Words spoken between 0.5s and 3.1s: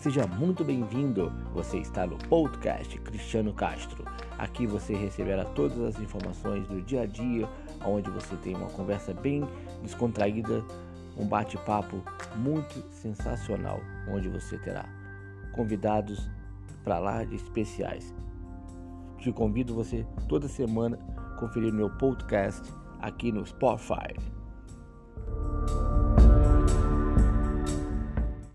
bem-vindo. Você está no podcast